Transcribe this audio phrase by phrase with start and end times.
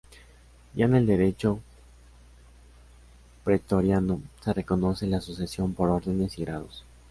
[0.73, 1.59] Ya en el derecho
[3.43, 6.83] pretoriano se reconoce la sucesión por órdenes y grados.